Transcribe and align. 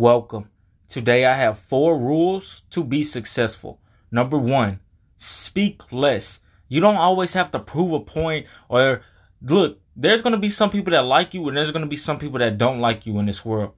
Welcome. 0.00 0.48
Today 0.88 1.26
I 1.26 1.34
have 1.34 1.58
four 1.58 1.98
rules 1.98 2.62
to 2.70 2.82
be 2.82 3.02
successful. 3.02 3.82
Number 4.10 4.38
one, 4.38 4.80
speak 5.18 5.92
less. 5.92 6.40
You 6.68 6.80
don't 6.80 6.96
always 6.96 7.34
have 7.34 7.50
to 7.50 7.58
prove 7.58 7.92
a 7.92 8.00
point 8.00 8.46
or 8.70 9.02
look, 9.42 9.78
there's 9.94 10.22
going 10.22 10.32
to 10.32 10.38
be 10.38 10.48
some 10.48 10.70
people 10.70 10.92
that 10.92 11.04
like 11.04 11.34
you 11.34 11.46
and 11.46 11.54
there's 11.54 11.70
going 11.70 11.84
to 11.84 11.86
be 11.86 11.96
some 11.96 12.18
people 12.18 12.38
that 12.38 12.56
don't 12.56 12.80
like 12.80 13.04
you 13.04 13.18
in 13.18 13.26
this 13.26 13.44
world. 13.44 13.74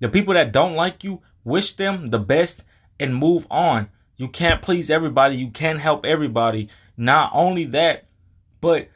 The 0.00 0.10
people 0.10 0.34
that 0.34 0.52
don't 0.52 0.76
like 0.76 1.04
you, 1.04 1.22
wish 1.42 1.74
them 1.74 2.08
the 2.08 2.18
best 2.18 2.64
and 3.00 3.16
move 3.16 3.46
on. 3.50 3.88
You 4.18 4.28
can't 4.28 4.60
please 4.60 4.90
everybody. 4.90 5.36
You 5.36 5.48
can't 5.52 5.80
help 5.80 6.04
everybody. 6.04 6.68
Not 6.98 7.30
only 7.32 7.64
that, 7.64 8.08
but 8.60 8.90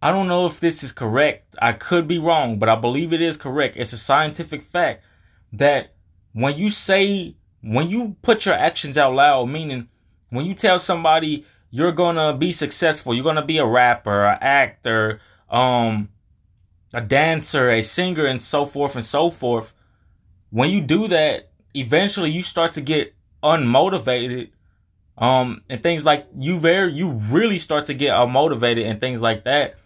I 0.00 0.12
don't 0.12 0.28
know 0.28 0.46
if 0.46 0.60
this 0.60 0.84
is 0.84 0.92
correct. 0.92 1.56
I 1.60 1.72
could 1.72 2.06
be 2.06 2.20
wrong, 2.20 2.60
but 2.60 2.68
I 2.68 2.76
believe 2.76 3.12
it 3.12 3.20
is 3.20 3.36
correct. 3.36 3.76
It's 3.76 3.92
a 3.92 3.98
scientific 3.98 4.62
fact 4.62 5.02
that 5.52 5.94
when 6.32 6.56
you 6.56 6.70
say, 6.70 7.36
when 7.62 7.88
you 7.88 8.16
put 8.22 8.46
your 8.46 8.54
actions 8.54 8.96
out 8.96 9.14
loud, 9.14 9.48
meaning 9.48 9.88
when 10.30 10.46
you 10.46 10.54
tell 10.54 10.78
somebody 10.78 11.44
you're 11.70 11.92
gonna 11.92 12.34
be 12.36 12.52
successful, 12.52 13.14
you're 13.14 13.24
gonna 13.24 13.44
be 13.44 13.58
a 13.58 13.66
rapper, 13.66 14.24
an 14.24 14.38
actor, 14.40 15.20
um, 15.50 16.08
a 16.94 17.00
dancer, 17.00 17.70
a 17.70 17.82
singer, 17.82 18.26
and 18.26 18.40
so 18.40 18.64
forth 18.64 18.94
and 18.94 19.04
so 19.04 19.30
forth. 19.30 19.72
When 20.50 20.70
you 20.70 20.80
do 20.80 21.08
that, 21.08 21.50
eventually 21.74 22.30
you 22.30 22.42
start 22.42 22.72
to 22.74 22.80
get 22.80 23.14
unmotivated 23.42 24.50
um 25.16 25.62
and 25.68 25.82
things 25.82 26.04
like 26.04 26.26
you 26.36 26.58
very 26.58 26.92
you 26.92 27.10
really 27.10 27.58
start 27.58 27.86
to 27.86 27.94
get 27.94 28.12
unmotivated 28.14 28.84
and 28.84 29.00
things 29.00 29.20
like 29.20 29.44
that 29.44 29.76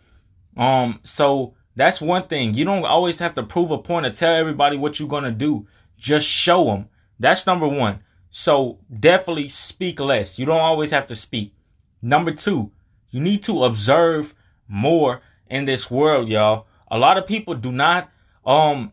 um 0.56 1.00
so 1.04 1.54
that's 1.74 2.00
one 2.00 2.28
thing. 2.28 2.54
You 2.54 2.64
don't 2.64 2.84
always 2.84 3.18
have 3.18 3.34
to 3.34 3.42
prove 3.42 3.70
a 3.70 3.78
point 3.78 4.06
or 4.06 4.10
tell 4.10 4.34
everybody 4.34 4.76
what 4.76 4.98
you're 4.98 5.08
gonna 5.08 5.30
do. 5.32 5.66
Just 5.96 6.26
show 6.26 6.64
them 6.66 6.88
that's 7.22 7.46
number 7.46 7.68
one. 7.68 8.00
So 8.30 8.78
definitely 8.98 9.48
speak 9.48 10.00
less. 10.00 10.38
You 10.38 10.46
don't 10.46 10.60
always 10.60 10.90
have 10.90 11.06
to 11.06 11.16
speak. 11.16 11.54
Number 12.02 12.32
two 12.32 12.72
you 13.10 13.20
need 13.20 13.42
to 13.44 13.64
observe 13.64 14.34
more 14.68 15.20
in 15.48 15.64
this 15.64 15.90
world 15.90 16.28
y'all. 16.28 16.66
A 16.90 16.98
lot 16.98 17.16
of 17.16 17.26
people 17.26 17.54
do 17.54 17.70
not 17.70 18.10
um 18.44 18.92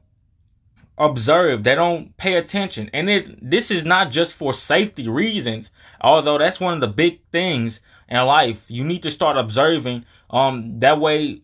observe. 0.98 1.64
They 1.64 1.76
don't 1.76 2.16
pay 2.18 2.36
attention. 2.36 2.90
And 2.94 3.10
it 3.10 3.50
this 3.50 3.72
is 3.72 3.84
not 3.84 4.12
just 4.12 4.36
for 4.36 4.54
safety 4.54 5.08
reasons 5.08 5.72
although 6.02 6.38
that's 6.38 6.60
one 6.60 6.76
of 6.76 6.82
the 6.82 6.88
big 6.88 7.22
things 7.32 7.82
in 8.08 8.24
life. 8.26 8.66
You 8.68 8.84
need 8.84 9.04
to 9.04 9.12
start 9.12 9.38
observing 9.38 10.06
um 10.30 10.80
that 10.80 11.00
way 11.00 11.42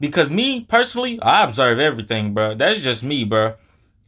because 0.00 0.30
me 0.30 0.60
personally 0.60 1.20
i 1.22 1.42
observe 1.42 1.78
everything 1.78 2.34
bro 2.34 2.54
that's 2.54 2.80
just 2.80 3.02
me 3.02 3.24
bro 3.24 3.54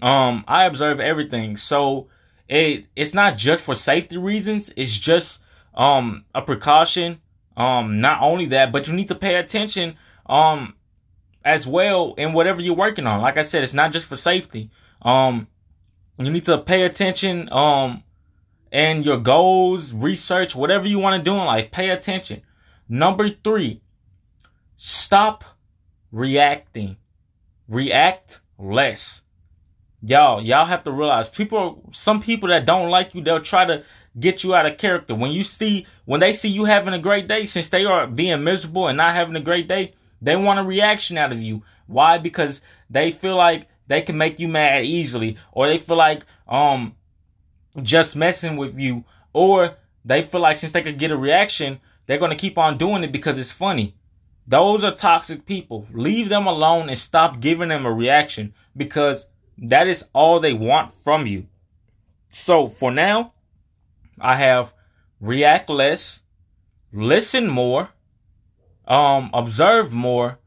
um 0.02 0.44
i 0.46 0.64
observe 0.64 1.00
everything 1.00 1.56
so 1.56 2.08
it 2.48 2.86
it's 2.94 3.14
not 3.14 3.36
just 3.36 3.64
for 3.64 3.74
safety 3.74 4.16
reasons 4.16 4.70
it's 4.76 4.96
just 4.96 5.40
um 5.74 6.24
a 6.34 6.42
precaution 6.42 7.20
um 7.56 8.00
not 8.00 8.20
only 8.20 8.46
that 8.46 8.70
but 8.72 8.86
you 8.86 8.94
need 8.94 9.08
to 9.08 9.14
pay 9.14 9.36
attention 9.36 9.96
um 10.26 10.74
as 11.44 11.66
well 11.66 12.14
in 12.14 12.32
whatever 12.32 12.60
you're 12.60 12.74
working 12.74 13.06
on. 13.06 13.20
Like 13.20 13.36
I 13.36 13.42
said, 13.42 13.62
it's 13.62 13.74
not 13.74 13.92
just 13.92 14.06
for 14.06 14.16
safety. 14.16 14.70
Um, 15.02 15.46
you 16.18 16.30
need 16.30 16.44
to 16.44 16.58
pay 16.58 16.82
attention. 16.82 17.48
Um, 17.52 18.02
and 18.72 19.04
your 19.04 19.18
goals, 19.18 19.92
research, 19.92 20.56
whatever 20.56 20.86
you 20.86 20.98
want 20.98 21.22
to 21.22 21.30
do 21.30 21.36
in 21.36 21.44
life, 21.44 21.70
pay 21.70 21.90
attention. 21.90 22.42
Number 22.88 23.28
three, 23.28 23.82
stop 24.76 25.44
reacting. 26.14 26.96
React 27.68 28.40
less. 28.58 29.22
Y'all, 30.00 30.40
y'all 30.40 30.66
have 30.66 30.84
to 30.84 30.92
realize 30.92 31.28
people, 31.28 31.82
some 31.92 32.22
people 32.22 32.48
that 32.50 32.66
don't 32.66 32.88
like 32.88 33.14
you, 33.14 33.22
they'll 33.22 33.40
try 33.40 33.64
to 33.64 33.82
get 34.20 34.44
you 34.44 34.54
out 34.54 34.66
of 34.66 34.78
character. 34.78 35.14
When 35.14 35.32
you 35.32 35.42
see, 35.42 35.86
when 36.04 36.20
they 36.20 36.32
see 36.32 36.48
you 36.48 36.66
having 36.66 36.94
a 36.94 36.98
great 36.98 37.26
day, 37.26 37.46
since 37.46 37.68
they 37.68 37.84
are 37.84 38.06
being 38.06 38.44
miserable 38.44 38.86
and 38.86 38.96
not 38.96 39.14
having 39.14 39.34
a 39.34 39.40
great 39.40 39.66
day, 39.66 39.94
they 40.22 40.36
want 40.36 40.60
a 40.60 40.62
reaction 40.62 41.18
out 41.18 41.32
of 41.32 41.40
you. 41.40 41.62
Why? 41.86 42.18
Because 42.18 42.60
they 42.88 43.10
feel 43.10 43.36
like 43.36 43.66
they 43.88 44.00
can 44.00 44.16
make 44.16 44.38
you 44.38 44.46
mad 44.46 44.84
easily, 44.84 45.36
or 45.52 45.66
they 45.66 45.78
feel 45.78 45.96
like 45.96 46.24
um 46.46 46.94
just 47.82 48.14
messing 48.14 48.56
with 48.56 48.78
you, 48.78 49.04
or 49.32 49.76
they 50.04 50.22
feel 50.22 50.40
like 50.40 50.58
since 50.58 50.72
they 50.72 50.82
could 50.82 50.98
get 50.98 51.10
a 51.10 51.16
reaction, 51.16 51.80
they're 52.06 52.18
gonna 52.18 52.36
keep 52.36 52.56
on 52.56 52.78
doing 52.78 53.02
it 53.02 53.10
because 53.10 53.36
it's 53.36 53.52
funny. 53.52 53.96
Those 54.46 54.84
are 54.84 54.94
toxic 54.94 55.46
people. 55.46 55.86
Leave 55.92 56.28
them 56.28 56.46
alone 56.46 56.88
and 56.88 56.98
stop 56.98 57.40
giving 57.40 57.68
them 57.68 57.86
a 57.86 57.92
reaction 57.92 58.54
because 58.76 59.26
that 59.58 59.86
is 59.86 60.04
all 60.12 60.40
they 60.40 60.52
want 60.52 60.92
from 61.02 61.26
you. 61.26 61.46
So 62.28 62.68
for 62.68 62.90
now, 62.90 63.32
I 64.20 64.36
have 64.36 64.74
react 65.20 65.70
less, 65.70 66.22
listen 66.92 67.46
more, 67.46 67.90
um, 68.86 69.30
observe 69.32 69.92
more, 69.92 70.38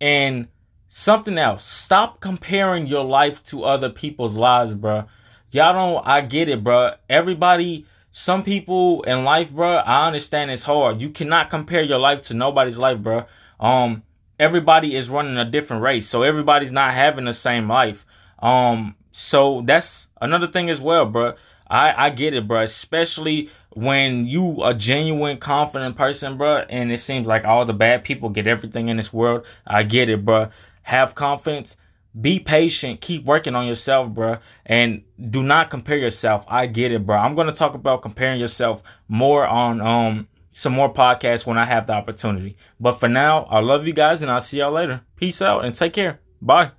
and 0.00 0.48
something 0.88 1.38
else. 1.38 1.64
Stop 1.64 2.20
comparing 2.20 2.86
your 2.86 3.04
life 3.04 3.42
to 3.44 3.64
other 3.64 3.88
people's 3.88 4.36
lives, 4.36 4.74
bro. 4.74 5.04
Y'all 5.50 5.72
don't. 5.72 6.06
I 6.06 6.20
get 6.20 6.48
it, 6.48 6.62
bro. 6.62 6.92
Everybody. 7.08 7.86
Some 8.10 8.42
people 8.42 9.02
in 9.02 9.24
life, 9.24 9.52
bro. 9.52 9.76
I 9.76 10.06
understand 10.06 10.50
it's 10.50 10.62
hard. 10.62 11.00
You 11.00 11.10
cannot 11.10 11.50
compare 11.50 11.82
your 11.82 11.98
life 11.98 12.22
to 12.22 12.34
nobody's 12.34 12.78
life, 12.78 12.98
bro. 12.98 13.26
Um, 13.60 14.02
everybody 14.38 14.96
is 14.96 15.10
running 15.10 15.36
a 15.36 15.44
different 15.44 15.82
race, 15.82 16.08
so 16.08 16.22
everybody's 16.22 16.72
not 16.72 16.94
having 16.94 17.26
the 17.26 17.32
same 17.32 17.68
life. 17.68 18.06
Um, 18.38 18.96
so 19.12 19.62
that's 19.64 20.08
another 20.20 20.46
thing 20.46 20.70
as 20.70 20.80
well, 20.80 21.06
bro. 21.06 21.34
I 21.68 22.06
I 22.06 22.10
get 22.10 22.34
it, 22.34 22.48
bro. 22.48 22.62
Especially 22.62 23.50
when 23.70 24.26
you 24.26 24.62
a 24.62 24.74
genuine, 24.74 25.38
confident 25.38 25.96
person, 25.96 26.38
bro, 26.38 26.64
and 26.68 26.90
it 26.90 26.98
seems 26.98 27.26
like 27.26 27.44
all 27.44 27.64
the 27.64 27.74
bad 27.74 28.04
people 28.04 28.30
get 28.30 28.46
everything 28.46 28.88
in 28.88 28.96
this 28.96 29.12
world. 29.12 29.44
I 29.66 29.82
get 29.82 30.08
it, 30.08 30.24
bro. 30.24 30.48
Have 30.82 31.14
confidence. 31.14 31.76
Be 32.18 32.40
patient. 32.40 33.00
Keep 33.00 33.24
working 33.24 33.54
on 33.54 33.66
yourself, 33.66 34.10
bro. 34.10 34.38
And 34.66 35.02
do 35.30 35.42
not 35.42 35.70
compare 35.70 35.96
yourself. 35.98 36.44
I 36.48 36.66
get 36.66 36.92
it, 36.92 37.06
bro. 37.06 37.16
I'm 37.16 37.34
gonna 37.34 37.52
talk 37.52 37.74
about 37.74 38.02
comparing 38.02 38.40
yourself 38.40 38.82
more 39.08 39.46
on 39.46 39.80
um 39.80 40.28
some 40.52 40.72
more 40.72 40.92
podcasts 40.92 41.46
when 41.46 41.58
I 41.58 41.64
have 41.64 41.86
the 41.86 41.92
opportunity. 41.92 42.56
But 42.80 42.92
for 42.92 43.08
now, 43.08 43.44
I 43.44 43.60
love 43.60 43.86
you 43.86 43.92
guys 43.92 44.22
and 44.22 44.30
I'll 44.30 44.40
see 44.40 44.58
y'all 44.58 44.72
later. 44.72 45.02
Peace 45.16 45.40
out 45.40 45.64
and 45.64 45.74
take 45.74 45.92
care. 45.92 46.20
Bye. 46.42 46.72